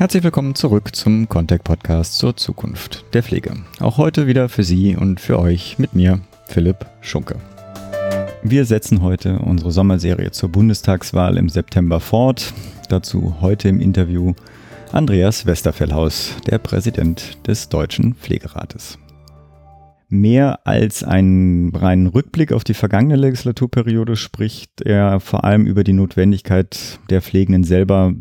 [0.00, 3.52] Herzlich willkommen zurück zum Contact Podcast zur Zukunft der Pflege.
[3.80, 7.36] Auch heute wieder für Sie und für euch mit mir, Philipp Schunke.
[8.42, 12.54] Wir setzen heute unsere Sommerserie zur Bundestagswahl im September fort.
[12.88, 14.32] Dazu heute im Interview
[14.90, 18.96] Andreas Westerfellhaus, der Präsident des Deutschen Pflegerates.
[20.12, 25.92] Mehr als einen reinen Rückblick auf die vergangene Legislaturperiode spricht er vor allem über die
[25.92, 28.12] Notwendigkeit der Pflegenden selber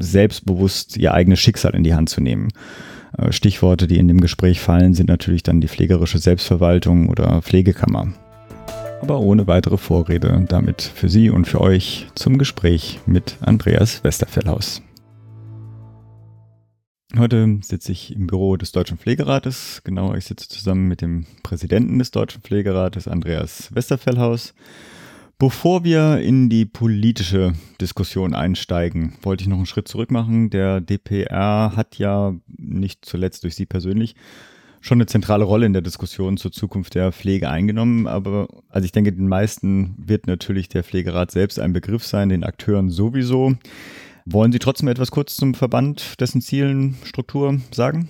[0.00, 2.48] selbstbewusst ihr eigenes Schicksal in die Hand zu nehmen.
[3.16, 8.08] Äh, Stichworte, die in dem Gespräch fallen, sind natürlich dann die pflegerische Selbstverwaltung oder Pflegekammer.
[9.00, 14.82] Aber ohne weitere Vorrede damit für Sie und für euch zum Gespräch mit Andreas Westerfellhaus.
[17.18, 19.80] Heute sitze ich im Büro des Deutschen Pflegerates.
[19.84, 24.52] Genauer, ich sitze zusammen mit dem Präsidenten des Deutschen Pflegerates, Andreas Westerfellhaus.
[25.38, 30.50] Bevor wir in die politische Diskussion einsteigen, wollte ich noch einen Schritt zurück machen.
[30.50, 34.14] Der DPR hat ja nicht zuletzt durch Sie persönlich
[34.82, 38.06] schon eine zentrale Rolle in der Diskussion zur Zukunft der Pflege eingenommen.
[38.06, 42.44] Aber also ich denke, den meisten wird natürlich der Pflegerat selbst ein Begriff sein, den
[42.44, 43.56] Akteuren sowieso.
[44.28, 48.08] Wollen Sie trotzdem etwas kurz zum Verband, dessen Zielen, Struktur sagen?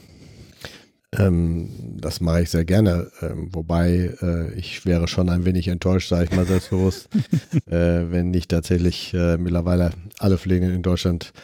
[1.13, 1.69] Ähm,
[2.01, 6.25] das mache ich sehr gerne, ähm, wobei äh, ich wäre schon ein wenig enttäuscht, sage
[6.25, 7.11] ich mal selbstbewusst,
[7.67, 11.35] äh, wenn nicht tatsächlich äh, mittlerweile alle Pflegenden in Deutschland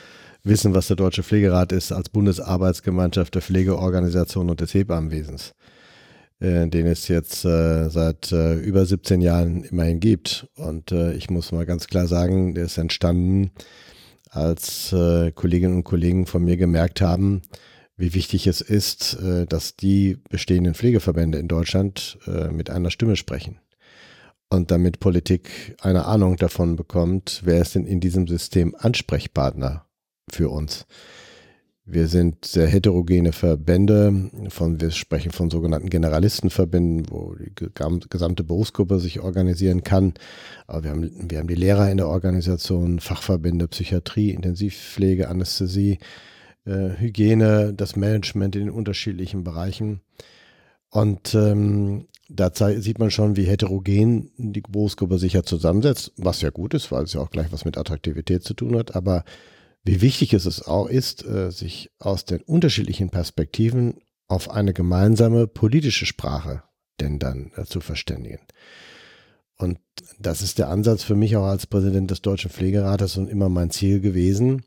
[0.43, 5.53] wissen, was der Deutsche Pflegerat ist als Bundesarbeitsgemeinschaft der Pflegeorganisation und des Hebammenwesens,
[6.41, 10.49] äh, den es jetzt äh, seit äh, über 17 Jahren immerhin gibt.
[10.57, 13.51] Und ich muss mal ganz klar sagen, der ist entstanden
[14.33, 17.43] als äh, Kolleginnen und Kollegen von mir gemerkt haben,
[17.97, 23.17] wie wichtig es ist, äh, dass die bestehenden Pflegeverbände in Deutschland äh, mit einer Stimme
[23.17, 23.61] sprechen.
[24.49, 29.87] Und damit Politik eine Ahnung davon bekommt, wer ist denn in diesem System Ansprechpartner
[30.31, 30.87] für uns.
[31.85, 37.53] Wir sind sehr heterogene Verbände, von, wir sprechen von sogenannten Generalistenverbänden, wo die
[38.09, 40.15] gesamte Berufsgruppe sich organisieren kann.
[40.69, 45.99] Aber wir haben, wir haben die Lehrer in der Organisation, Fachverbände, Psychiatrie, Intensivpflege, Anästhesie,
[46.67, 50.03] äh, Hygiene, das Management in den unterschiedlichen Bereichen.
[50.89, 56.51] Und ähm, da sieht man schon, wie heterogen die Berufsgruppe sich ja zusammensetzt, was ja
[56.51, 58.95] gut ist, weil es ja auch gleich was mit Attraktivität zu tun hat.
[58.95, 59.25] Aber
[59.85, 66.07] wie wichtig es auch ist, äh, sich aus den unterschiedlichen Perspektiven auf eine gemeinsame politische
[66.07, 66.63] Sprache
[67.03, 68.41] denn dann äh, zu verständigen.
[69.57, 69.79] Und
[70.19, 73.71] das ist der Ansatz für mich auch als Präsident des Deutschen Pflegerates und immer mein
[73.71, 74.65] Ziel gewesen,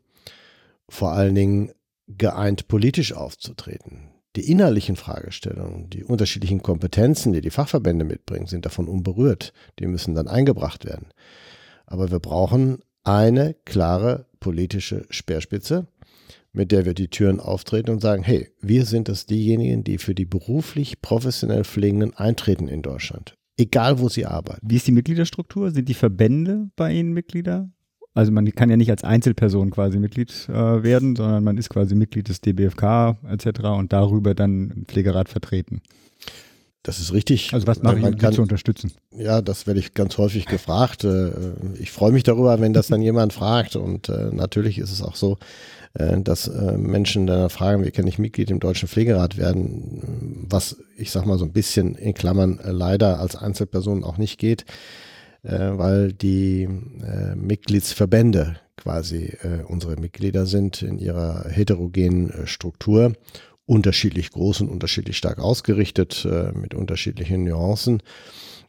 [0.88, 1.72] vor allen Dingen
[2.06, 4.10] geeint politisch aufzutreten.
[4.36, 9.52] Die innerlichen Fragestellungen, die unterschiedlichen Kompetenzen, die die Fachverbände mitbringen, sind davon unberührt.
[9.78, 11.08] Die müssen dann eingebracht werden.
[11.86, 15.86] Aber wir brauchen eine klare politische Speerspitze,
[16.52, 20.14] mit der wir die Türen auftreten und sagen, hey, wir sind das diejenigen, die für
[20.14, 23.34] die beruflich professionell Pflegenden eintreten in Deutschland.
[23.58, 24.66] Egal, wo sie arbeiten.
[24.68, 25.70] Wie ist die Mitgliederstruktur?
[25.70, 27.70] Sind die Verbände bei Ihnen Mitglieder?
[28.12, 31.94] Also man kann ja nicht als Einzelperson quasi Mitglied äh, werden, sondern man ist quasi
[31.94, 33.60] Mitglied des DBFK etc.
[33.76, 35.82] und darüber dann im Pflegerat vertreten.
[36.86, 37.52] Das ist richtig.
[37.52, 38.92] Also was mache ich, um kann, zu unterstützen?
[39.10, 41.02] Ja, das werde ich ganz häufig gefragt.
[41.02, 41.32] Äh,
[41.80, 43.74] ich freue mich darüber, wenn das dann jemand fragt.
[43.74, 45.36] Und äh, natürlich ist es auch so,
[45.94, 51.10] äh, dass Menschen dann fragen, wie kann ich Mitglied im Deutschen Pflegerat werden, was ich
[51.10, 54.64] sag mal so ein bisschen in Klammern leider als Einzelperson auch nicht geht,
[55.42, 56.68] weil die
[57.34, 59.36] Mitgliedsverbände quasi
[59.68, 63.12] unsere Mitglieder sind in ihrer heterogenen Struktur
[63.66, 68.02] unterschiedlich groß und unterschiedlich stark ausgerichtet, äh, mit unterschiedlichen Nuancen.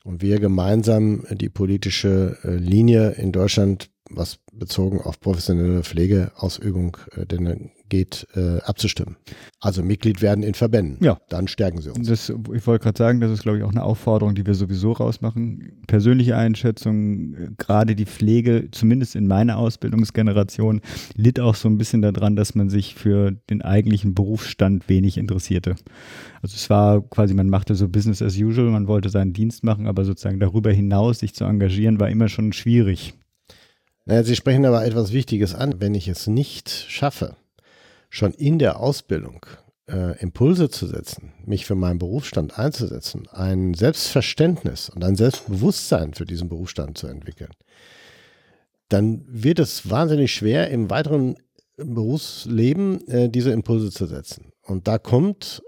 [0.03, 7.25] Und wir gemeinsam die politische äh, Linie in Deutschland, was bezogen auf professionelle Pflegeausübung äh,
[7.25, 9.17] denn geht, äh, abzustimmen.
[9.59, 11.03] Also Mitglied werden in Verbänden.
[11.03, 11.19] Ja.
[11.29, 12.07] Dann stärken sie uns.
[12.07, 14.91] Das, ich wollte gerade sagen, das ist, glaube ich, auch eine Aufforderung, die wir sowieso
[14.91, 15.83] rausmachen.
[15.87, 20.81] Persönliche Einschätzung, gerade die Pflege, zumindest in meiner Ausbildungsgeneration,
[21.15, 25.75] litt auch so ein bisschen daran, dass man sich für den eigentlichen Berufsstand wenig interessierte.
[26.41, 29.87] Also es war quasi, man machte so Business as usual, man wollte seinen Dienst machen,
[29.87, 33.13] aber sozusagen darüber hinaus sich zu engagieren, war immer schon schwierig.
[34.07, 35.81] Naja, Sie sprechen aber etwas Wichtiges an.
[35.81, 37.35] Wenn ich es nicht schaffe,
[38.09, 39.45] schon in der Ausbildung
[39.89, 46.25] äh, Impulse zu setzen, mich für meinen Berufsstand einzusetzen, ein Selbstverständnis und ein Selbstbewusstsein für
[46.25, 47.51] diesen Berufsstand zu entwickeln,
[48.87, 51.35] dann wird es wahnsinnig schwer, im weiteren
[51.75, 54.53] Berufsleben äh, diese Impulse zu setzen.
[54.61, 55.61] Und da kommt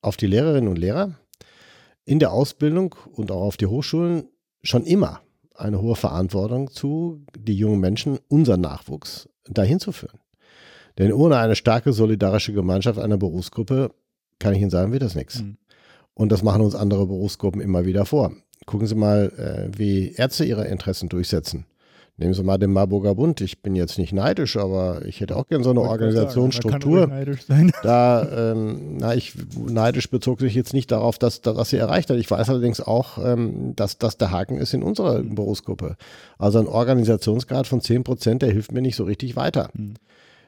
[0.00, 1.16] auf die Lehrerinnen und Lehrer
[2.04, 4.24] in der Ausbildung und auch auf die Hochschulen
[4.64, 5.20] schon immer
[5.54, 10.18] eine hohe Verantwortung zu, die jungen Menschen, unser Nachwuchs, dahin zu führen.
[10.98, 13.90] Denn ohne eine starke solidarische Gemeinschaft einer Berufsgruppe,
[14.38, 15.42] kann ich Ihnen sagen, wird das nichts.
[15.42, 15.56] Mhm.
[16.14, 18.32] Und das machen uns andere Berufsgruppen immer wieder vor.
[18.66, 21.66] Gucken Sie mal, äh, wie Ärzte ihre Interessen durchsetzen.
[22.16, 23.40] Nehmen Sie mal den Marburger Bund.
[23.40, 27.10] Ich bin jetzt nicht neidisch, aber ich hätte auch gerne so eine Organisationsstruktur.
[27.82, 32.18] Da, ähm, na, ich neidisch bezog sich jetzt nicht darauf, dass, dass sie erreicht hat.
[32.18, 35.34] Ich weiß allerdings auch, ähm, dass das der Haken ist in unserer mhm.
[35.34, 35.96] Berufsgruppe.
[36.38, 39.70] Also ein Organisationsgrad von 10 Prozent, der hilft mir nicht so richtig weiter.
[39.74, 39.94] Mhm.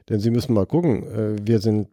[0.08, 1.88] Denn Sie müssen mal gucken, äh, wir sind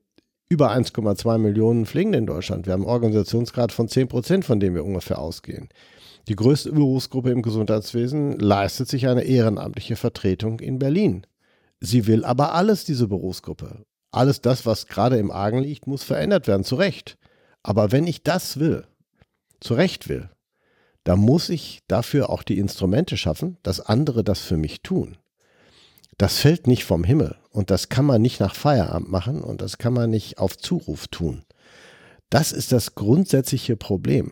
[0.49, 2.67] über 1,2 Millionen Pflegende in Deutschland.
[2.67, 5.69] Wir haben einen Organisationsgrad von 10 Prozent, von dem wir ungefähr ausgehen.
[6.29, 11.27] Die größte Berufsgruppe im Gesundheitswesen leistet sich eine ehrenamtliche Vertretung in Berlin.
[11.81, 13.83] Sie will aber alles, diese Berufsgruppe.
[14.11, 17.17] Alles das, was gerade im Argen liegt, muss verändert werden, zu Recht.
[17.61, 18.85] Aber wenn ich das will,
[19.59, 20.29] zu Recht will,
[21.03, 25.17] dann muss ich dafür auch die Instrumente schaffen, dass andere das für mich tun.
[26.17, 29.77] Das fällt nicht vom Himmel und das kann man nicht nach Feierabend machen und das
[29.77, 31.43] kann man nicht auf Zuruf tun.
[32.29, 34.31] Das ist das grundsätzliche Problem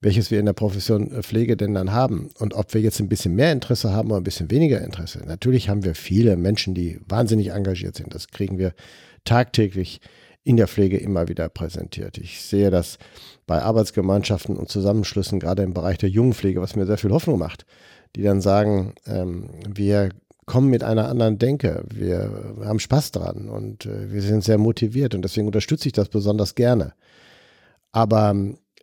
[0.00, 3.08] welches wir in der Profession äh, Pflege denn dann haben und ob wir jetzt ein
[3.08, 5.22] bisschen mehr Interesse haben oder ein bisschen weniger Interesse.
[5.26, 8.14] Natürlich haben wir viele Menschen, die wahnsinnig engagiert sind.
[8.14, 8.72] Das kriegen wir
[9.24, 10.00] tagtäglich
[10.42, 12.16] in der Pflege immer wieder präsentiert.
[12.16, 12.98] Ich sehe das
[13.46, 17.66] bei Arbeitsgemeinschaften und Zusammenschlüssen, gerade im Bereich der Jungenpflege, was mir sehr viel Hoffnung macht,
[18.16, 20.08] die dann sagen, ähm, wir
[20.46, 25.14] kommen mit einer anderen Denke, wir haben Spaß dran und äh, wir sind sehr motiviert
[25.14, 26.94] und deswegen unterstütze ich das besonders gerne.
[27.92, 28.34] Aber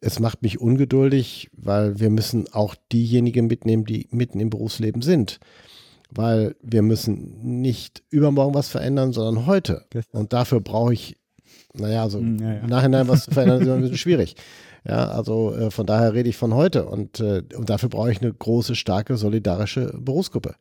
[0.02, 5.40] es macht mich ungeduldig, weil wir müssen auch diejenigen mitnehmen, die mitten im Berufsleben sind.
[6.10, 9.86] Weil wir müssen nicht übermorgen was verändern, sondern heute.
[10.12, 11.18] Und dafür brauche ich,
[11.74, 12.60] naja, also hm, ja, ja.
[12.60, 14.36] im Nachhinein was zu verändern, ist immer ein bisschen schwierig.
[14.88, 16.86] Ja, also äh, von daher rede ich von heute.
[16.86, 20.56] Und, äh, und dafür brauche ich eine große, starke, solidarische Berufsgruppe.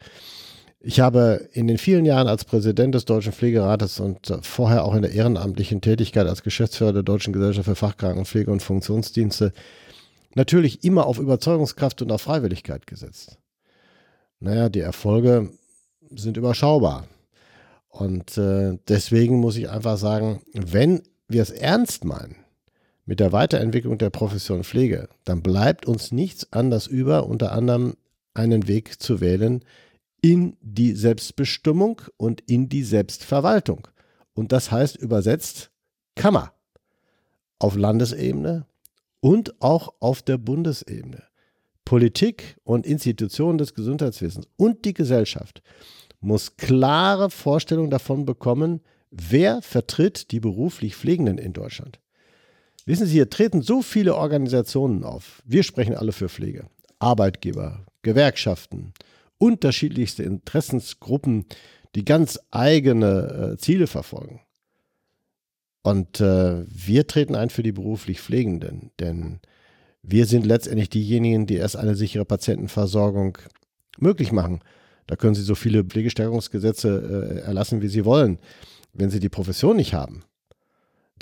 [0.88, 5.02] Ich habe in den vielen Jahren als Präsident des Deutschen Pflegerates und vorher auch in
[5.02, 9.52] der ehrenamtlichen Tätigkeit als Geschäftsführer der Deutschen Gesellschaft für Fachkrankenpflege und Funktionsdienste
[10.36, 13.36] natürlich immer auf Überzeugungskraft und auf Freiwilligkeit gesetzt.
[14.38, 15.50] Naja, die Erfolge
[16.14, 17.08] sind überschaubar.
[17.88, 22.36] Und äh, deswegen muss ich einfach sagen, wenn wir es ernst meinen
[23.06, 27.96] mit der Weiterentwicklung der Profession Pflege, dann bleibt uns nichts anderes über, unter anderem
[28.34, 29.64] einen Weg zu wählen,
[30.26, 33.87] in die Selbstbestimmung und in die Selbstverwaltung.
[34.34, 35.70] Und das heißt übersetzt
[36.17, 36.52] Kammer
[37.61, 38.67] auf Landesebene
[39.20, 41.23] und auch auf der Bundesebene.
[41.84, 45.62] Politik und Institutionen des Gesundheitswesens und die Gesellschaft
[46.19, 48.81] muss klare Vorstellungen davon bekommen,
[49.12, 52.00] wer vertritt die beruflich Pflegenden in Deutschland.
[52.84, 55.40] Wissen Sie, hier treten so viele Organisationen auf.
[55.44, 56.67] Wir sprechen alle für Pflege.
[56.99, 58.93] Arbeitgeber, Gewerkschaften,
[59.38, 61.46] unterschiedlichste Interessensgruppen,
[61.94, 64.40] die ganz eigene äh, Ziele verfolgen.
[65.82, 69.40] Und äh, wir treten ein für die beruflich Pflegenden, denn
[70.02, 73.38] wir sind letztendlich diejenigen, die erst eine sichere Patientenversorgung
[73.98, 74.60] möglich machen.
[75.06, 78.38] Da können Sie so viele Pflegestärkungsgesetze äh, erlassen, wie Sie wollen.
[78.92, 80.24] Wenn Sie die Profession nicht haben,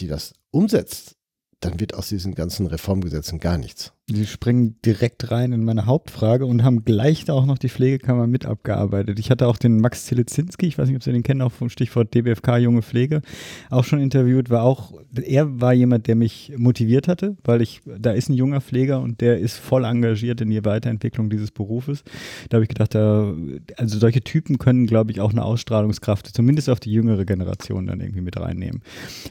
[0.01, 1.17] die das umsetzt,
[1.61, 3.93] dann wird aus diesen ganzen Reformgesetzen gar nichts.
[4.07, 8.27] Sie springen direkt rein in meine Hauptfrage und haben gleich da auch noch die Pflegekammer
[8.27, 9.19] mit abgearbeitet.
[9.19, 11.71] Ich hatte auch den Max Zelezinski, ich weiß nicht, ob Sie den kennen, auch vom
[11.71, 13.23] Stichwort DBFK Junge Pflege,
[13.71, 14.51] auch schon interviewt.
[14.51, 14.93] War auch,
[15.23, 19.23] er war jemand, der mich motiviert hatte, weil ich, da ist ein junger Pfleger und
[19.23, 22.05] der ist voll engagiert in die Weiterentwicklung dieses Berufes.
[22.51, 23.35] Da habe ich gedacht, da,
[23.79, 28.01] also solche Typen können, glaube ich, auch eine Ausstrahlungskraft, zumindest auf die jüngere Generation dann
[28.01, 28.83] irgendwie mit reinnehmen.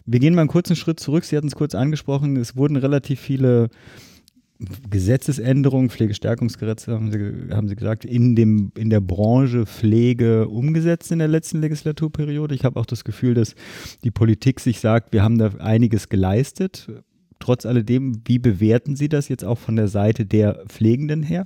[0.08, 1.25] Wir gehen mal einen kurzen Schritt zurück.
[1.25, 2.38] Sie hatten es kurz angesprochen.
[2.38, 3.70] Es wurden relativ viele
[4.89, 11.20] Gesetzesänderungen, Pflegestärkungsgesetze, haben Sie, haben Sie gesagt, in, dem, in der Branche Pflege umgesetzt in
[11.20, 12.55] der letzten Legislaturperiode.
[12.55, 13.55] Ich habe auch das Gefühl, dass
[14.03, 16.88] die Politik sich sagt, wir haben da einiges geleistet.
[17.39, 21.43] Trotz alledem, wie bewerten Sie das jetzt auch von der Seite der Pflegenden her?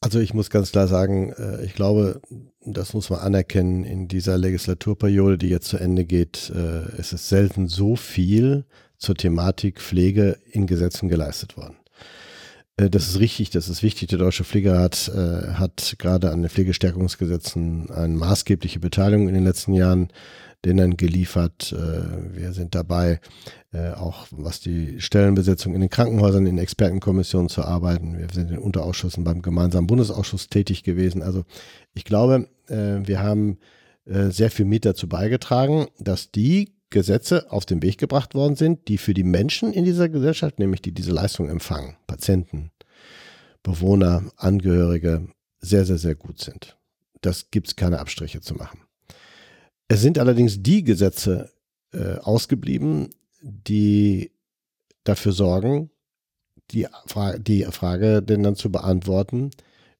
[0.00, 2.20] Also ich muss ganz klar sagen, äh, ich glaube,
[2.64, 7.28] das muss man anerkennen, in dieser Legislaturperiode, die jetzt zu Ende geht, äh, es ist
[7.28, 8.64] selten so viel
[8.96, 11.76] zur Thematik Pflege in Gesetzen geleistet worden.
[12.78, 14.08] Äh, das ist richtig, das ist wichtig.
[14.08, 19.74] Der Deutsche Pflegerat äh, hat gerade an den Pflegestärkungsgesetzen eine maßgebliche Beteiligung in den letzten
[19.74, 20.08] Jahren
[20.64, 21.72] denen geliefert.
[21.72, 23.20] Äh, wir sind dabei,
[23.72, 28.18] äh, auch was die Stellenbesetzung in den Krankenhäusern, in Expertenkommissionen zu arbeiten.
[28.18, 31.22] Wir sind in Unterausschüssen beim gemeinsamen Bundesausschuss tätig gewesen.
[31.22, 31.44] Also
[31.94, 33.58] ich glaube, äh, wir haben
[34.04, 38.88] äh, sehr viel mit dazu beigetragen, dass die Gesetze auf den Weg gebracht worden sind,
[38.88, 42.70] die für die Menschen in dieser Gesellschaft, nämlich die diese Leistung empfangen, Patienten,
[43.62, 45.28] Bewohner, Angehörige,
[45.60, 46.76] sehr, sehr, sehr gut sind.
[47.20, 48.80] Das gibt es keine Abstriche zu machen.
[49.88, 51.50] Es sind allerdings die Gesetze
[51.92, 53.10] äh, ausgeblieben,
[53.42, 54.32] die
[55.04, 55.90] dafür sorgen,
[56.70, 59.50] die, Fra die Frage denn dann zu beantworten,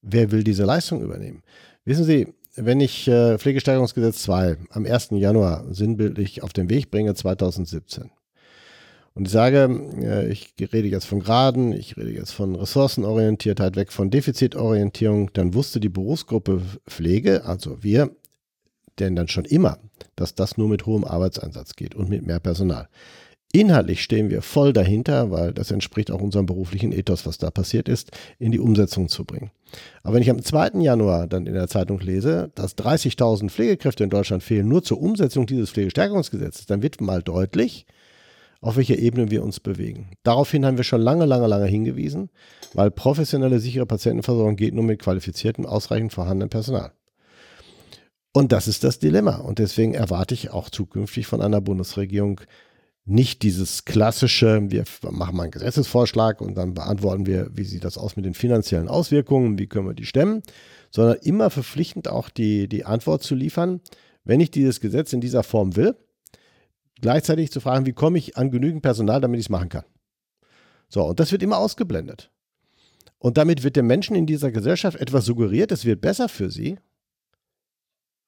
[0.02, 1.42] wer will diese Leistung übernehmen?
[1.84, 5.10] Wissen Sie, wenn ich äh, Pflegesteigerungsgesetz 2 am 1.
[5.12, 8.10] Januar sinnbildlich auf den Weg bringe 2017
[9.18, 9.68] und ich sage,
[10.00, 15.54] äh, ich rede jetzt von Graden, ich rede jetzt von Ressourcenorientiertheit, weg von Defizitorientierung, dann
[15.54, 18.12] wusste die Berufsgruppe Pflege, also wir,
[19.00, 19.78] denn dann schon immer,
[20.14, 22.88] dass das nur mit hohem Arbeitseinsatz geht und mit mehr Personal.
[23.52, 27.88] Inhaltlich stehen wir voll dahinter, weil das entspricht auch unserem beruflichen Ethos, was da passiert
[27.88, 29.50] ist, in die Umsetzung zu bringen.
[30.02, 30.80] Aber wenn ich am 2.
[30.80, 35.46] Januar dann in der Zeitung lese, dass 30.000 Pflegekräfte in Deutschland fehlen, nur zur Umsetzung
[35.46, 37.86] dieses Pflegestärkungsgesetzes, dann wird mal deutlich,
[38.60, 40.10] auf welcher Ebene wir uns bewegen.
[40.24, 42.28] Daraufhin haben wir schon lange, lange, lange hingewiesen,
[42.74, 46.92] weil professionelle, sichere Patientenversorgung geht nur mit qualifiziertem, ausreichend vorhandenem Personal.
[48.32, 49.36] Und das ist das Dilemma.
[49.36, 52.40] Und deswegen erwarte ich auch zukünftig von einer Bundesregierung
[53.08, 57.96] nicht dieses klassische, wir machen mal einen Gesetzesvorschlag und dann beantworten wir, wie sieht das
[57.96, 60.42] aus mit den finanziellen Auswirkungen, wie können wir die stemmen,
[60.90, 63.80] sondern immer verpflichtend auch die, die Antwort zu liefern,
[64.24, 65.96] wenn ich dieses Gesetz in dieser Form will,
[67.00, 69.84] gleichzeitig zu fragen, wie komme ich an genügend Personal, damit ich es machen kann.
[70.88, 72.30] So, und das wird immer ausgeblendet.
[73.18, 76.78] Und damit wird den Menschen in dieser Gesellschaft etwas suggeriert, es wird besser für sie,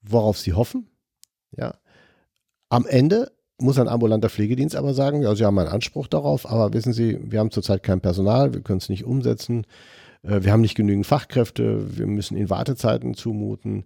[0.00, 0.88] worauf sie hoffen.
[1.56, 1.78] Ja.
[2.70, 3.30] Am Ende
[3.60, 7.18] muss ein ambulanter Pflegedienst aber sagen, ja, sie haben einen Anspruch darauf, aber wissen Sie,
[7.22, 9.66] wir haben zurzeit kein Personal, wir können es nicht umsetzen,
[10.22, 13.84] äh, wir haben nicht genügend Fachkräfte, wir müssen ihnen Wartezeiten zumuten,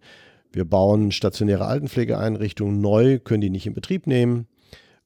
[0.53, 4.47] wir bauen stationäre Altenpflegeeinrichtungen neu, können die nicht in Betrieb nehmen,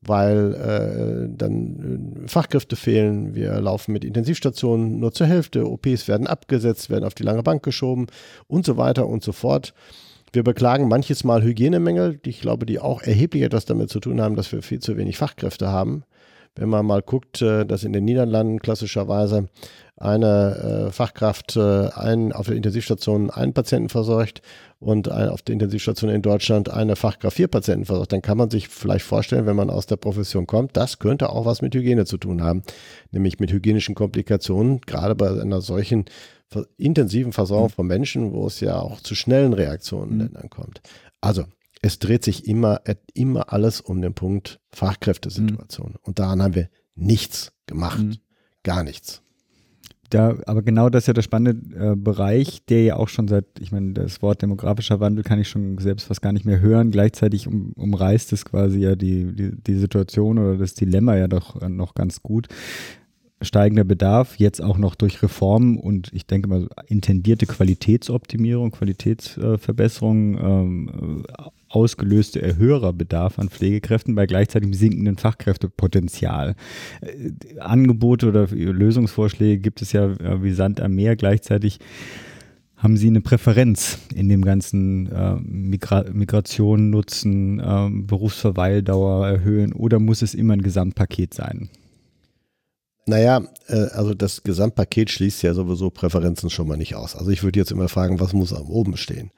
[0.01, 6.27] weil äh, dann äh, Fachkräfte fehlen, wir laufen mit Intensivstationen nur zur Hälfte, OPs werden
[6.27, 8.07] abgesetzt, werden auf die lange Bank geschoben
[8.47, 9.75] und so weiter und so fort.
[10.33, 14.21] Wir beklagen manches Mal Hygienemängel, die ich glaube, die auch erheblich etwas damit zu tun
[14.21, 16.05] haben, dass wir viel zu wenig Fachkräfte haben.
[16.55, 19.49] Wenn man mal guckt, äh, dass in den Niederlanden klassischerweise
[19.97, 24.43] eine äh, Fachkraft äh, einen, auf der Intensivstation einen Patienten versorgt
[24.81, 28.69] und auf der Intensivstation in Deutschland eine Fachkraft vier Patienten versorgt, dann kann man sich
[28.69, 32.17] vielleicht vorstellen, wenn man aus der Profession kommt, das könnte auch was mit Hygiene zu
[32.17, 32.63] tun haben,
[33.11, 36.05] nämlich mit hygienischen Komplikationen, gerade bei einer solchen
[36.77, 37.73] intensiven Versorgung mhm.
[37.75, 40.33] von Menschen, wo es ja auch zu schnellen Reaktionen mhm.
[40.33, 40.81] dann kommt.
[41.21, 41.45] Also
[41.83, 42.81] es dreht sich immer,
[43.15, 45.91] immer alles um den Punkt Fachkräftesituation.
[45.91, 45.99] Mhm.
[46.03, 48.21] Und daran haben wir nichts gemacht.
[48.65, 49.23] Gar nichts.
[50.11, 53.45] Da, aber genau das ist ja der spannende äh, Bereich, der ja auch schon seit,
[53.61, 56.91] ich meine, das Wort demografischer Wandel kann ich schon selbst fast gar nicht mehr hören.
[56.91, 61.61] Gleichzeitig um, umreißt es quasi ja die, die, die Situation oder das Dilemma ja doch
[61.61, 62.49] äh, noch ganz gut
[63.41, 71.25] steigender Bedarf, jetzt auch noch durch Reformen und ich denke mal intendierte Qualitätsoptimierung, Qualitätsverbesserung, ähm,
[71.69, 76.57] ausgelöste höherer Bedarf an Pflegekräften bei gleichzeitigem sinkenden Fachkräftepotenzial.
[77.01, 81.15] Äh, Angebote oder Lösungsvorschläge gibt es ja wie Sand am Meer.
[81.15, 81.79] Gleichzeitig
[82.79, 89.99] haben Sie eine Präferenz in dem ganzen äh, Migra Migration nutzen, äh, Berufsverweildauer erhöhen oder
[89.99, 91.69] muss es immer ein Gesamtpaket sein?
[93.09, 97.17] Naja, äh, also das Gesamtpaket schließt ja sowieso Präferenzen schon mal nicht aus.
[97.17, 99.31] Also ich würde jetzt immer fragen, was muss am oben stehen?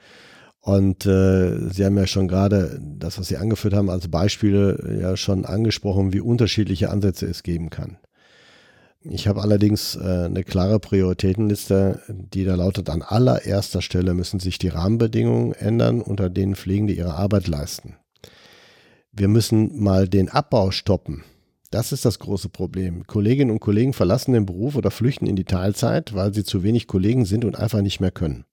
[0.61, 5.17] Und äh, Sie haben ja schon gerade das, was Sie angeführt haben, als Beispiele ja
[5.17, 7.97] schon angesprochen, wie unterschiedliche Ansätze es geben kann.
[9.03, 14.59] Ich habe allerdings äh, eine klare Prioritätenliste, die da lautet, an allererster Stelle müssen sich
[14.59, 17.95] die Rahmenbedingungen ändern, unter denen Pflegende ihre Arbeit leisten.
[19.13, 21.23] Wir müssen mal den Abbau stoppen
[21.71, 23.07] das ist das große Problem.
[23.07, 26.87] Kolleginnen und Kollegen verlassen den Beruf oder flüchten in die Teilzeit, weil sie zu wenig
[26.87, 28.45] Kollegen sind und einfach nicht mehr können.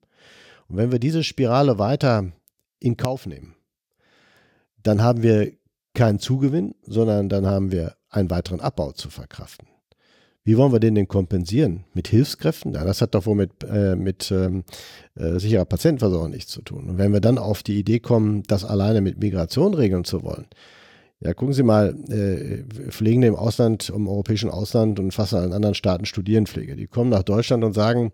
[0.68, 2.32] Und wenn wir diese Spirale weiter
[2.78, 3.54] in Kauf nehmen,
[4.82, 5.52] dann haben wir
[5.94, 9.66] keinen Zugewinn, sondern dann haben wir einen weiteren Abbau zu verkraften.
[10.44, 11.84] Wie wollen wir den denn kompensieren?
[11.92, 12.72] Mit Hilfskräften?
[12.72, 14.64] Ja, das hat doch wohl mit, äh, mit ähm,
[15.14, 16.88] äh, sicherer Patientenversorgung nichts zu tun.
[16.88, 20.46] Und wenn wir dann auf die Idee kommen, das alleine mit Migration regeln zu wollen,
[21.20, 25.74] ja, gucken Sie mal, äh, Pflegende im Ausland, im europäischen Ausland und fast allen anderen
[25.74, 26.76] Staaten studieren Pflege.
[26.76, 28.12] Die kommen nach Deutschland und sagen,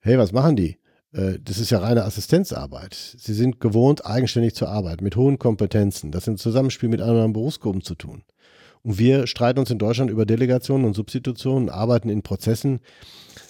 [0.00, 0.78] hey, was machen die?
[1.12, 2.94] Äh, das ist ja reine Assistenzarbeit.
[2.94, 6.12] Sie sind gewohnt, eigenständig zu arbeiten, mit hohen Kompetenzen.
[6.12, 8.22] Das sind Zusammenspiel mit anderen Berufsgruppen zu tun.
[8.82, 12.80] Und wir streiten uns in Deutschland über Delegationen und Substitutionen, arbeiten in Prozessen,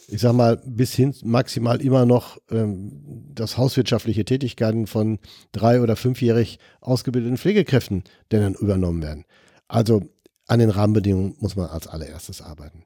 [0.09, 2.91] ich sag mal, bis hin maximal immer noch ähm,
[3.33, 5.21] das hauswirtschaftliche Tätigkeiten von
[5.53, 9.25] drei- oder fünfjährig ausgebildeten Pflegekräften denn übernommen werden.
[9.69, 10.03] Also
[10.49, 12.83] an den Rahmenbedingungen muss man als allererstes arbeiten.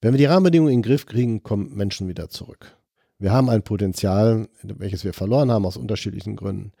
[0.00, 2.76] Wenn wir die Rahmenbedingungen in den Griff kriegen, kommen Menschen wieder zurück.
[3.20, 6.72] Wir haben ein Potenzial, welches wir verloren haben aus unterschiedlichen Gründen.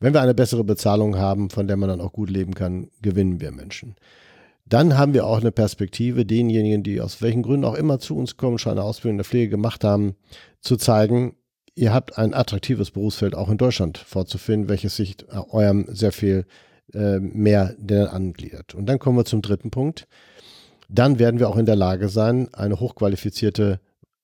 [0.00, 3.40] Wenn wir eine bessere Bezahlung haben, von der man dann auch gut leben kann, gewinnen
[3.40, 3.96] wir Menschen.
[4.70, 8.36] Dann haben wir auch eine Perspektive, denjenigen, die aus welchen Gründen auch immer zu uns
[8.36, 10.14] kommen, schon eine Ausbildung in der Pflege gemacht haben,
[10.60, 11.34] zu zeigen,
[11.74, 15.16] ihr habt ein attraktives Berufsfeld auch in Deutschland vorzufinden, welches sich
[15.50, 16.46] eurem sehr viel
[16.94, 17.74] äh, mehr
[18.12, 18.76] angliedert.
[18.76, 20.06] Und dann kommen wir zum dritten Punkt.
[20.88, 23.80] Dann werden wir auch in der Lage sein, eine hochqualifizierte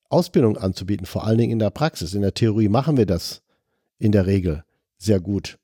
[0.09, 2.13] Ausbildung anzubieten, vor allen Dingen in der Praxis.
[2.13, 3.41] In der Theorie machen wir das
[3.99, 4.63] in der Regel
[4.97, 5.57] sehr gut.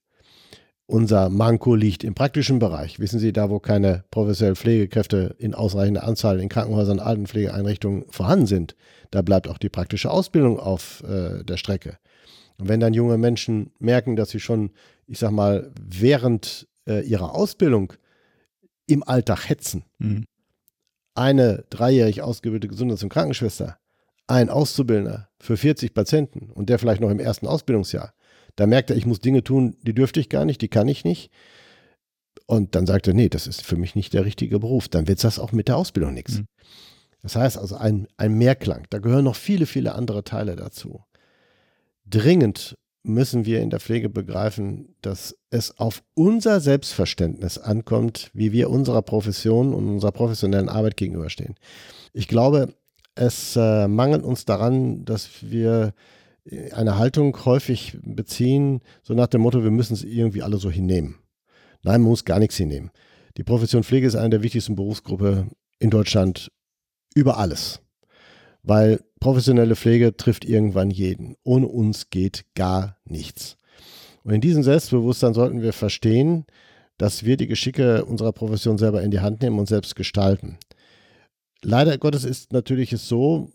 [0.86, 3.00] Unser Manko liegt im praktischen Bereich.
[3.00, 8.76] Wissen Sie, da wo keine professionellen Pflegekräfte in ausreichender Anzahl in Krankenhäusern, Altenpflegeeinrichtungen vorhanden sind,
[9.10, 11.98] da bleibt auch die praktische Ausbildung auf äh, der Strecke.
[12.58, 14.72] Und wenn dann junge Menschen merken, dass sie schon,
[15.08, 17.94] ich sag mal, während äh, ihrer Ausbildung
[18.86, 20.26] im Alltag hetzen, mhm.
[21.16, 23.78] eine dreijährig ausgebildete Gesundheits- und Krankenschwester,
[24.28, 28.14] ein Auszubildender für 40 Patienten und der vielleicht noch im ersten Ausbildungsjahr,
[28.56, 31.04] da merkt er, ich muss Dinge tun, die dürfte ich gar nicht, die kann ich
[31.04, 31.32] nicht.
[32.46, 34.88] Und dann sagt er, nee, das ist für mich nicht der richtige Beruf.
[34.88, 36.40] Dann wird das auch mit der Ausbildung nichts.
[36.40, 36.48] Mhm.
[37.22, 38.86] Das heißt also ein, ein Mehrklang.
[38.90, 41.04] Da gehören noch viele, viele andere Teile dazu.
[42.06, 48.70] Dringend müssen wir in der Pflege begreifen, dass es auf unser Selbstverständnis ankommt, wie wir
[48.70, 51.56] unserer Profession und unserer professionellen Arbeit gegenüberstehen.
[52.14, 52.74] Ich glaube,
[53.16, 55.94] es äh, mangelt uns daran, dass wir
[56.72, 61.16] eine Haltung häufig beziehen, so nach dem Motto, wir müssen es irgendwie alle so hinnehmen.
[61.84, 62.92] Nein, man muss gar nichts hinnehmen.
[63.38, 66.52] Die Profession Pflege ist eine der wichtigsten Berufsgruppen in Deutschland
[67.16, 67.82] über alles.
[68.62, 71.36] Weil professionelle Pflege trifft irgendwann jeden.
[71.44, 73.58] Ohne uns geht gar nichts.
[74.24, 76.46] Und in diesem Selbstbewusstsein sollten wir verstehen,
[76.98, 80.58] dass wir die Geschicke unserer Profession selber in die Hand nehmen und selbst gestalten.
[81.62, 83.50] Leider Gottes ist natürlich es so,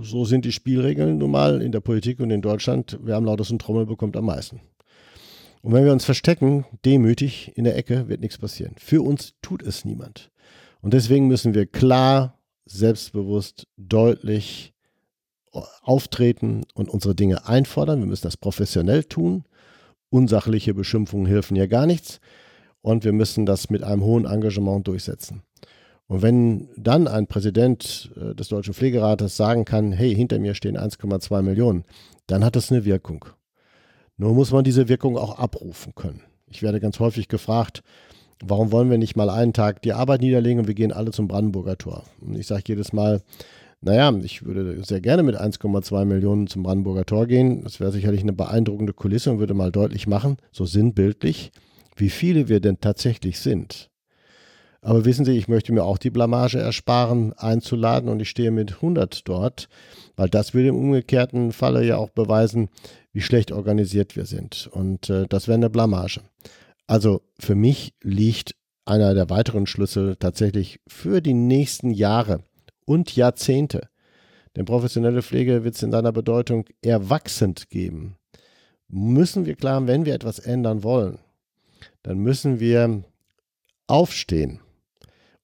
[0.00, 2.98] so sind die Spielregeln nun mal in der Politik und in Deutschland.
[3.02, 4.60] Wer am lautesten Trommel bekommt am meisten.
[5.62, 8.74] Und wenn wir uns verstecken, demütig in der Ecke, wird nichts passieren.
[8.78, 10.30] Für uns tut es niemand.
[10.82, 14.74] Und deswegen müssen wir klar, selbstbewusst, deutlich
[15.82, 18.00] auftreten und unsere Dinge einfordern.
[18.00, 19.44] Wir müssen das professionell tun.
[20.10, 22.20] Unsachliche Beschimpfungen helfen ja gar nichts.
[22.82, 25.42] Und wir müssen das mit einem hohen Engagement durchsetzen.
[26.06, 30.76] Und wenn dann ein Präsident äh, des Deutschen Pflegerates sagen kann, hey, hinter mir stehen
[30.76, 31.84] 1,2 Millionen,
[32.26, 33.24] dann hat das eine Wirkung.
[34.16, 36.20] Nur muss man diese Wirkung auch abrufen können.
[36.46, 37.82] Ich werde ganz häufig gefragt,
[38.44, 41.26] warum wollen wir nicht mal einen Tag die Arbeit niederlegen und wir gehen alle zum
[41.26, 42.04] Brandenburger Tor?
[42.20, 43.22] Und ich sage jedes Mal,
[43.80, 47.64] naja, ich würde sehr gerne mit 1,2 Millionen zum Brandenburger Tor gehen.
[47.64, 51.50] Das wäre sicherlich eine beeindruckende Kulisse und würde mal deutlich machen, so sinnbildlich,
[51.96, 53.90] wie viele wir denn tatsächlich sind.
[54.84, 58.74] Aber wissen Sie, ich möchte mir auch die Blamage ersparen, einzuladen und ich stehe mit
[58.74, 59.70] 100 dort,
[60.14, 62.68] weil das würde im umgekehrten Falle ja auch beweisen,
[63.10, 64.68] wie schlecht organisiert wir sind.
[64.70, 66.20] Und äh, das wäre eine Blamage.
[66.86, 72.40] Also für mich liegt einer der weiteren Schlüssel tatsächlich für die nächsten Jahre
[72.84, 73.88] und Jahrzehnte.
[74.54, 78.16] Denn professionelle Pflege wird es in seiner Bedeutung eher wachsend geben.
[78.88, 81.20] Müssen wir klar, wenn wir etwas ändern wollen,
[82.02, 83.02] dann müssen wir
[83.86, 84.60] aufstehen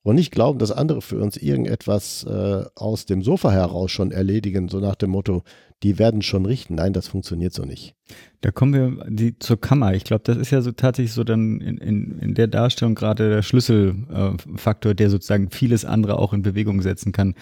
[0.02, 4.68] und nicht glauben, dass andere für uns irgendetwas äh, aus dem Sofa heraus schon erledigen,
[4.68, 5.42] so nach dem Motto,
[5.82, 6.74] die werden schon richten.
[6.76, 7.94] Nein, das funktioniert so nicht.
[8.40, 9.94] Da kommen wir die, zur Kammer.
[9.94, 13.28] Ich glaube, das ist ja so tatsächlich so dann in, in, in der Darstellung gerade
[13.28, 17.34] der Schlüsselfaktor, äh, der sozusagen vieles andere auch in Bewegung setzen kann.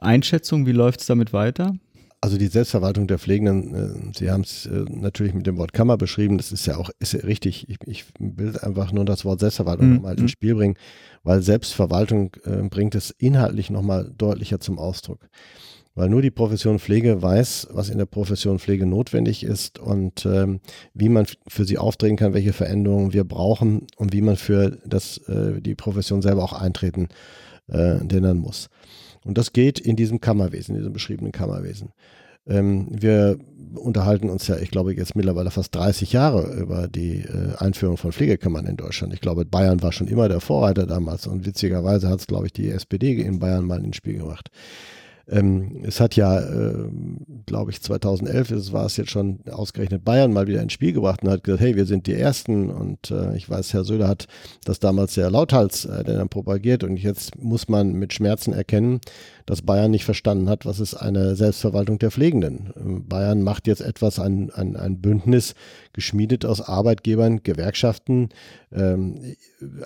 [0.00, 1.74] Einschätzung, wie läuft es damit weiter?
[2.24, 5.96] Also die Selbstverwaltung der Pflegenden, äh, Sie haben es äh, natürlich mit dem Wort Kammer
[5.96, 7.68] beschrieben, das ist ja auch ist ja richtig.
[7.68, 9.94] Ich, ich will einfach nur das Wort Selbstverwaltung mhm.
[9.96, 10.76] nochmal ins Spiel bringen,
[11.24, 15.28] weil Selbstverwaltung äh, bringt es inhaltlich nochmal deutlicher zum Ausdruck.
[15.96, 20.60] Weil nur die Profession Pflege weiß, was in der Profession Pflege notwendig ist und ähm,
[20.94, 25.18] wie man für sie auftreten kann, welche Veränderungen wir brauchen und wie man für das,
[25.26, 27.08] äh, die Profession selber auch eintreten
[27.66, 28.68] äh, denn muss.
[29.24, 31.92] Und das geht in diesem Kammerwesen, in diesem beschriebenen Kammerwesen.
[32.46, 33.38] Ähm, wir
[33.74, 38.12] unterhalten uns ja, ich glaube, jetzt mittlerweile fast 30 Jahre über die äh, Einführung von
[38.12, 39.14] Pflegekammern in Deutschland.
[39.14, 42.52] Ich glaube, Bayern war schon immer der Vorreiter damals und witzigerweise hat es, glaube ich,
[42.52, 44.50] die SPD in Bayern mal ins Spiel gebracht.
[45.28, 46.88] Ähm, es hat ja, äh,
[47.46, 51.22] glaube ich, 2011 es war es jetzt schon ausgerechnet Bayern mal wieder ins Spiel gebracht
[51.22, 52.70] und hat gesagt, hey, wir sind die Ersten.
[52.70, 54.26] Und äh, ich weiß, Herr Söder hat
[54.64, 56.84] das damals sehr lauthals äh, dann propagiert.
[56.84, 59.00] Und jetzt muss man mit Schmerzen erkennen,
[59.46, 62.72] dass Bayern nicht verstanden hat, was ist eine Selbstverwaltung der Pflegenden.
[62.76, 65.54] Ähm, Bayern macht jetzt etwas, ein, ein, ein Bündnis,
[65.92, 68.30] geschmiedet aus Arbeitgebern, Gewerkschaften,
[68.72, 69.34] ähm,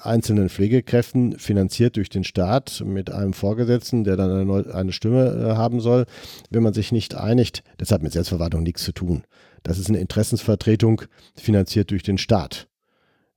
[0.02, 5.54] einzelnen Pflegekräften, finanziert durch den Staat mit einem Vorgesetzten, der dann eine, eine Stimme äh,
[5.54, 6.06] haben soll,
[6.50, 7.62] wenn man sich nicht einigt.
[7.78, 9.24] Das hat mit Selbstverwaltung nichts zu tun.
[9.62, 11.02] Das ist eine Interessensvertretung,
[11.34, 12.68] finanziert durch den Staat.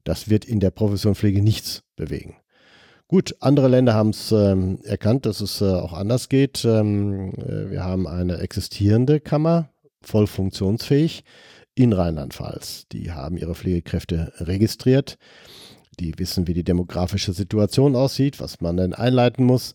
[0.03, 2.35] Das wird in der Profession Pflege nichts bewegen.
[3.07, 6.63] Gut, andere Länder haben es ähm, erkannt, dass es äh, auch anders geht.
[6.63, 9.69] Ähm, äh, wir haben eine existierende Kammer,
[10.01, 11.23] voll funktionsfähig,
[11.73, 12.85] in Rheinland-Pfalz.
[12.91, 15.17] Die haben ihre Pflegekräfte registriert.
[15.99, 19.73] Die wissen, wie die demografische Situation aussieht, was man denn einleiten muss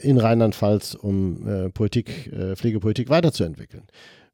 [0.00, 3.84] in Rheinland-Pfalz, um äh, Politik, äh, Pflegepolitik weiterzuentwickeln.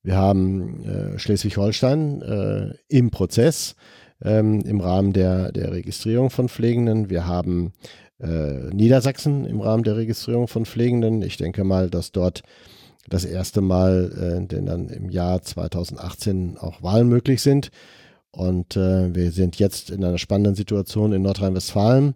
[0.03, 3.77] Wir haben äh, Schleswig-Holstein äh, im Prozess
[4.23, 7.11] ähm, im Rahmen der, der Registrierung von Pflegenden.
[7.11, 7.73] Wir haben
[8.19, 11.23] äh, Niedersachsen im Rahmen der Registrierung von Pflegenden.
[11.23, 12.43] Ich denke mal, dass dort
[13.09, 17.71] das erste Mal, denn dann im Jahr 2018 auch Wahlen möglich sind.
[18.31, 22.14] Und äh, wir sind jetzt in einer spannenden Situation in Nordrhein-Westfalen,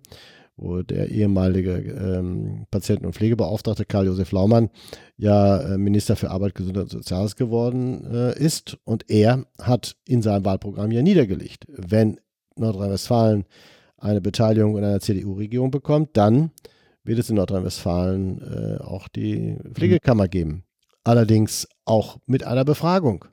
[0.56, 4.70] wo der ehemalige ähm, Patienten- und Pflegebeauftragte Karl-Josef Laumann
[5.16, 8.78] ja äh, Minister für Arbeit, Gesundheit und Soziales geworden äh, ist.
[8.84, 12.20] Und er hat in seinem Wahlprogramm ja niedergelegt, wenn
[12.56, 13.44] Nordrhein-Westfalen
[13.98, 16.50] eine Beteiligung in einer CDU-Regierung bekommt, dann
[17.02, 20.64] wird es in Nordrhein-Westfalen äh, auch die Pflegekammer geben.
[21.02, 23.24] Allerdings auch mit einer Befragung.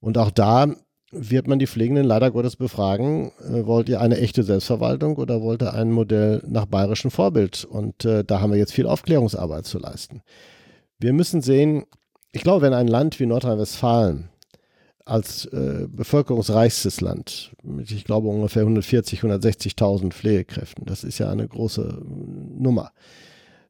[0.00, 0.74] Und auch da
[1.12, 5.62] wird man die Pflegenden leider Gottes befragen, äh, wollt ihr eine echte Selbstverwaltung oder wollt
[5.62, 7.64] ihr ein Modell nach bayerischem Vorbild?
[7.64, 10.22] Und äh, da haben wir jetzt viel Aufklärungsarbeit zu leisten.
[10.98, 11.84] Wir müssen sehen,
[12.32, 14.30] ich glaube, wenn ein Land wie Nordrhein-Westfalen
[15.04, 21.46] als äh, bevölkerungsreichstes Land mit, ich glaube, ungefähr 140, 160.000 Pflegekräften, das ist ja eine
[21.46, 22.90] große äh, Nummer,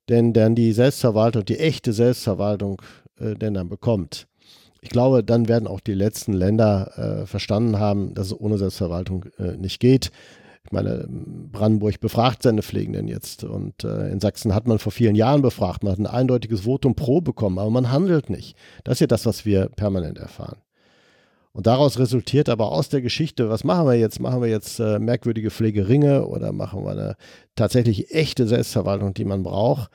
[0.09, 2.81] denn dann die Selbstverwaltung, die echte Selbstverwaltung
[3.21, 4.29] äh, denn dann bekommt,
[4.87, 9.25] ich glaube, dann werden auch die letzten Länder äh, verstanden haben, dass es ohne Selbstverwaltung
[9.37, 10.13] äh, nicht geht.
[10.65, 15.17] Ich meine, Brandenburg befragt seine Pflegenden jetzt und äh, in Sachsen hat man vor vielen
[15.17, 18.57] Jahren befragt, man hat ein eindeutiges Votum pro bekommen, aber man handelt nicht.
[18.85, 20.59] Das ist ja das, was wir permanent erfahren.
[21.57, 24.21] Und daraus resultiert aber aus der Geschichte, was machen wir jetzt?
[24.21, 27.17] Machen wir jetzt äh, merkwürdige Pflegeringe oder machen wir eine
[27.55, 29.91] tatsächlich echte Selbstverwaltung, die man braucht?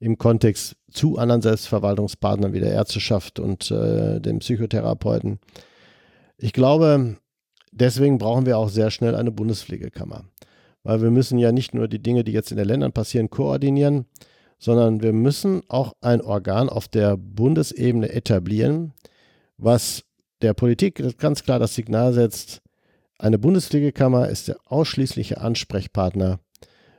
[0.00, 5.40] im Kontext zu anderen Selbstverwaltungspartnern wie der Ärzteschaft und äh, dem Psychotherapeuten.
[6.36, 7.16] Ich glaube,
[7.72, 10.24] deswegen brauchen wir auch sehr schnell eine Bundespflegekammer.
[10.84, 14.06] Weil wir müssen ja nicht nur die Dinge, die jetzt in den Ländern passieren, koordinieren,
[14.58, 18.92] sondern wir müssen auch ein Organ auf der Bundesebene etablieren,
[19.56, 20.04] was
[20.42, 22.60] der Politik ganz klar das Signal setzt,
[23.18, 26.38] eine Bundespflegekammer ist der ausschließliche Ansprechpartner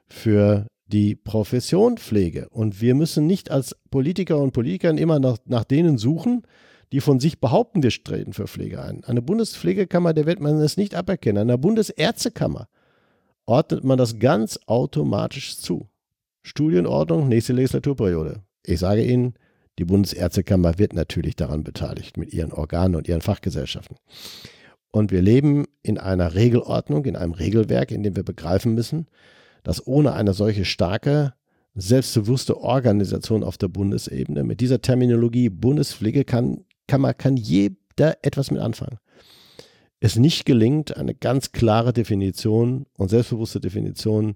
[0.08, 2.49] für die Profession Pflege.
[2.49, 6.43] Und wir müssen nicht als Politiker und Politikern immer nach, nach denen suchen,
[6.91, 9.04] die von sich behaupten, wir treten für Pflege ein.
[9.06, 11.43] Eine Bundespflegekammer, der wird man es nicht aberkennen.
[11.43, 12.67] Einer Bundesärztekammer
[13.45, 15.88] ordnet man das ganz automatisch zu.
[16.41, 18.41] Studienordnung, nächste Legislaturperiode.
[18.65, 19.36] Ich sage Ihnen,
[19.80, 23.98] die Bundesärztekammer wird natürlich daran beteiligt mit ihren Organen und ihren Fachgesellschaften.
[24.92, 29.08] Und wir leben in einer Regelordnung, in einem Regelwerk, in dem wir begreifen müssen,
[29.63, 31.34] dass ohne eine solche starke,
[31.76, 38.98] selbstbewusste Organisation auf der Bundesebene mit dieser Terminologie Bundespflege kann, kann, jeder etwas mit anfangen.
[40.00, 44.36] Es nicht gelingt, eine ganz klare Definition und selbstbewusste Definition,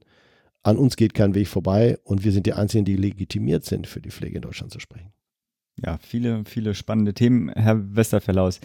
[0.62, 4.01] an uns geht kein Weg vorbei und wir sind die Einzigen, die legitimiert sind, für
[4.01, 5.12] die Pflege in Deutschland zu sprechen.
[5.81, 8.59] Ja, viele, viele spannende Themen, Herr Westerverlaus.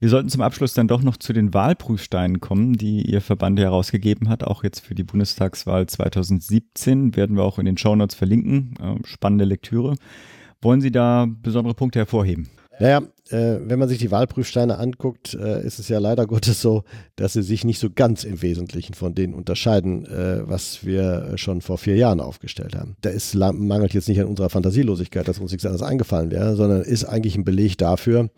[0.00, 4.28] Wir sollten zum Abschluss dann doch noch zu den Wahlprüfsteinen kommen, die Ihr Verband herausgegeben
[4.28, 4.42] hat.
[4.42, 8.74] Auch jetzt für die Bundestagswahl 2017 werden wir auch in den Shownotes verlinken.
[8.80, 9.94] Äh, spannende Lektüre.
[10.60, 12.48] Wollen Sie da besondere Punkte hervorheben?
[12.78, 16.84] Naja, äh, wenn man sich die Wahlprüfsteine anguckt, äh, ist es ja leider Gottes so,
[17.16, 21.60] dass sie sich nicht so ganz im Wesentlichen von denen unterscheiden, äh, was wir schon
[21.60, 22.96] vor vier Jahren aufgestellt haben.
[23.00, 26.82] Da ist, mangelt jetzt nicht an unserer Fantasielosigkeit, dass uns nichts anderes eingefallen wäre, sondern
[26.82, 28.30] ist eigentlich ein Beleg dafür,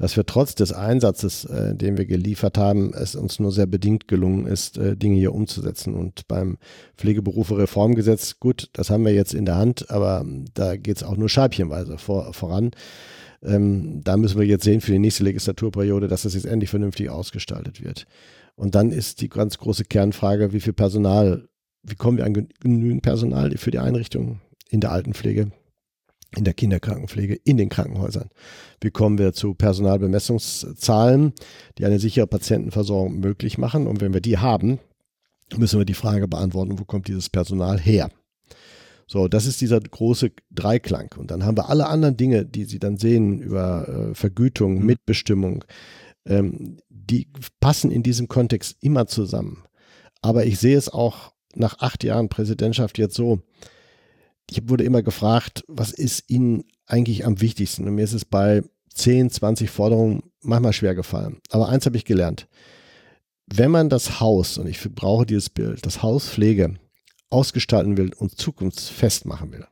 [0.00, 4.08] dass wir trotz des Einsatzes, äh, den wir geliefert haben, es uns nur sehr bedingt
[4.08, 5.94] gelungen ist, äh, Dinge hier umzusetzen.
[5.94, 6.56] Und beim
[6.96, 10.24] Pflegeberufe-Reformgesetz, gut, das haben wir jetzt in der Hand, aber
[10.54, 12.70] da geht es auch nur scheibchenweise vor, voran.
[13.42, 17.10] Ähm, da müssen wir jetzt sehen für die nächste Legislaturperiode, dass das jetzt endlich vernünftig
[17.10, 18.06] ausgestaltet wird.
[18.54, 21.48] Und dann ist die ganz große Kernfrage, wie viel Personal,
[21.82, 25.50] wie kommen wir an genügend Personal für die Einrichtung in der Altenpflege?
[26.36, 28.30] in der Kinderkrankenpflege, in den Krankenhäusern.
[28.80, 31.32] Wie kommen wir zu Personalbemessungszahlen,
[31.78, 33.86] die eine sichere Patientenversorgung möglich machen?
[33.86, 34.78] Und wenn wir die haben,
[35.56, 38.10] müssen wir die Frage beantworten, wo kommt dieses Personal her?
[39.10, 41.12] So, das ist dieser große Dreiklang.
[41.18, 44.86] Und dann haben wir alle anderen Dinge, die Sie dann sehen über äh, Vergütung, mhm.
[44.86, 45.64] Mitbestimmung,
[46.26, 47.26] ähm, die
[47.58, 49.64] passen in diesem Kontext immer zusammen.
[50.22, 53.40] Aber ich sehe es auch nach acht Jahren Präsidentschaft jetzt so,
[54.48, 57.88] ich wurde immer gefragt, was ist Ihnen eigentlich am wichtigsten?
[57.88, 58.62] Und mir ist es bei
[58.94, 61.38] 10, 20 Forderungen manchmal schwer gefallen.
[61.50, 62.46] Aber eins habe ich gelernt.
[63.52, 66.76] wenn man das Haus, und ich brauche dieses Bild, das Haus Pflege
[67.30, 69.66] ausgestalten will und zukunftsfest machen will,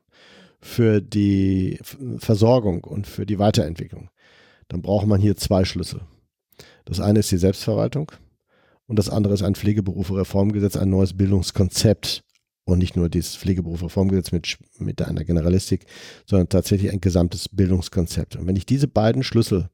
[0.60, 1.78] für die
[2.18, 4.10] Versorgung und für die Weiterentwicklung,
[4.68, 6.02] dann braucht man hier zwei Schlüssel.
[6.84, 8.12] Das eine ist die Selbstverwaltung
[8.86, 12.22] und das andere ist ein Pflegeberufe-Reformgesetz, ein neues Bildungskonzept
[12.64, 15.86] und nicht nur dieses Pflegeberufe-Reformgesetz mit, mit einer Generalistik,
[16.26, 18.36] sondern tatsächlich ein gesamtes Bildungskonzept.
[18.36, 19.70] Und wenn ich diese beiden Schlüssel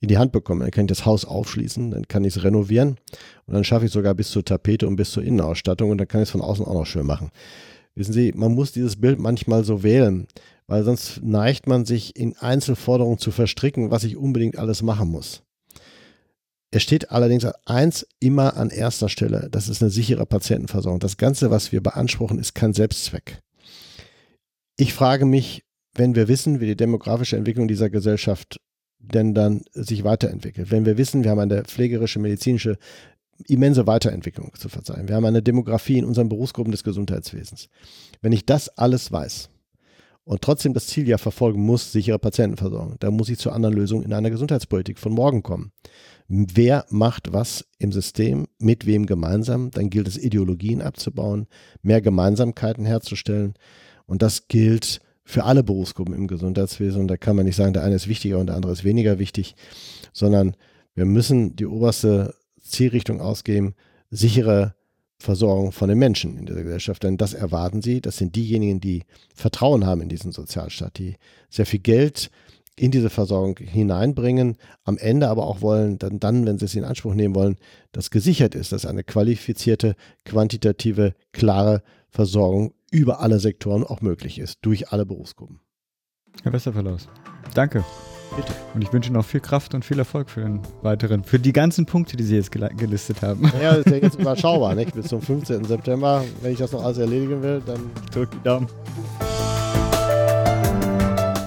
[0.00, 2.96] in die Hand bekomme, dann kann ich das Haus aufschließen, dann kann ich es renovieren
[3.46, 6.22] und dann schaffe ich sogar bis zur Tapete und bis zur Innenausstattung und dann kann
[6.22, 7.30] ich es von außen auch noch schön machen.
[7.94, 10.28] Wissen Sie, man muss dieses Bild manchmal so wählen,
[10.68, 15.42] weil sonst neigt man sich in Einzelforderungen zu verstricken, was ich unbedingt alles machen muss.
[16.70, 21.00] Es steht allerdings eins immer an erster Stelle, das ist eine sichere Patientenversorgung.
[21.00, 23.40] Das Ganze, was wir beanspruchen, ist kein Selbstzweck.
[24.76, 28.60] Ich frage mich, wenn wir wissen, wie die demografische Entwicklung dieser Gesellschaft
[28.98, 32.78] denn dann sich weiterentwickelt, wenn wir wissen, wir haben eine pflegerische, medizinische
[33.46, 35.08] immense Weiterentwicklung zu verzeihen.
[35.08, 37.68] Wir haben eine Demografie in unseren Berufsgruppen des Gesundheitswesens.
[38.20, 39.48] Wenn ich das alles weiß
[40.24, 44.04] und trotzdem das Ziel ja verfolgen muss, sichere Patientenversorgung, dann muss ich zu anderen Lösungen
[44.04, 45.72] in einer Gesundheitspolitik von morgen kommen.
[46.26, 49.70] Wer macht was im System, mit wem gemeinsam?
[49.70, 51.46] Dann gilt es, Ideologien abzubauen,
[51.80, 53.54] mehr Gemeinsamkeiten herzustellen.
[54.04, 57.02] Und das gilt für alle Berufsgruppen im Gesundheitswesen.
[57.02, 59.18] Und da kann man nicht sagen, der eine ist wichtiger und der andere ist weniger
[59.18, 59.56] wichtig,
[60.14, 60.56] sondern
[60.94, 63.74] wir müssen die oberste Zielrichtung ausgeben,
[64.10, 64.74] sichere
[65.18, 67.02] Versorgung von den Menschen in dieser Gesellschaft.
[67.02, 68.00] Denn das erwarten sie.
[68.00, 69.02] Das sind diejenigen, die
[69.34, 71.16] Vertrauen haben in diesen Sozialstaat, die
[71.50, 72.30] sehr viel Geld
[72.74, 76.84] in diese Versorgung hineinbringen, am Ende aber auch wollen, dann, dann, wenn sie es in
[76.84, 77.56] Anspruch nehmen wollen,
[77.92, 84.58] dass gesichert ist, dass eine qualifizierte, quantitative, klare Versorgung über alle Sektoren auch möglich ist,
[84.62, 85.60] durch alle Berufsgruppen.
[86.42, 87.08] Herr Westerverlaus,
[87.54, 87.84] danke.
[88.36, 88.52] Bitte.
[88.74, 91.86] Und ich wünsche noch viel Kraft und viel Erfolg für den weiteren, für die ganzen
[91.86, 93.50] Punkte, die Sie jetzt gelistet haben.
[93.60, 94.94] Ja, das ist ja jetzt überschaubar, nicht?
[94.94, 95.64] Bis zum 15.
[95.64, 96.24] September.
[96.42, 98.68] Wenn ich das noch alles erledigen will, dann drückt die Daumen.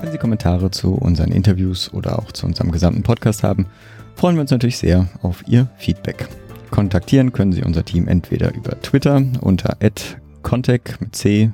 [0.01, 3.67] Wenn Sie Kommentare zu unseren Interviews oder auch zu unserem gesamten Podcast haben,
[4.15, 6.27] freuen wir uns natürlich sehr auf Ihr Feedback.
[6.71, 9.77] Kontaktieren können Sie unser Team entweder über Twitter unter
[10.41, 11.51] contact mit c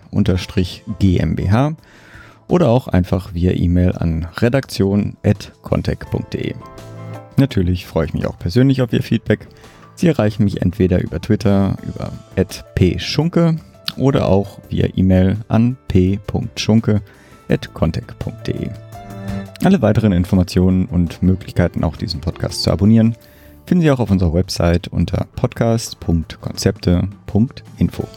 [0.99, 1.75] GmbH
[2.47, 6.55] oder auch einfach via E-Mail an redaktion.contact.de.
[7.37, 9.47] Natürlich freue ich mich auch persönlich auf Ihr Feedback.
[9.95, 12.11] Sie erreichen mich entweder über Twitter über
[12.75, 13.57] @pschunke
[13.97, 18.69] oder auch via E-Mail an p.schunke@contact.de.
[19.63, 23.15] Alle weiteren Informationen und Möglichkeiten, auch diesen Podcast zu abonnieren,
[23.65, 28.07] finden Sie auch auf unserer Website unter podcast.konzepte.info.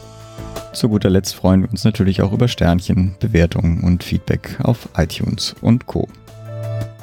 [0.73, 5.53] Zu guter Letzt freuen wir uns natürlich auch über Sternchen, Bewertungen und Feedback auf iTunes
[5.61, 6.07] und Co.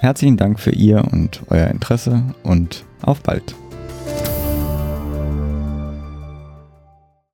[0.01, 3.55] Herzlichen Dank für Ihr und euer Interesse und auf bald.